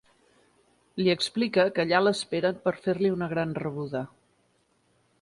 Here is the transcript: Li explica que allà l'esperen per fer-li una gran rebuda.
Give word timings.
Li 1.01 1.11
explica 1.15 1.67
que 1.77 1.85
allà 1.85 2.01
l'esperen 2.05 2.59
per 2.65 2.75
fer-li 2.87 3.15
una 3.19 3.31
gran 3.37 3.57
rebuda. 3.63 4.07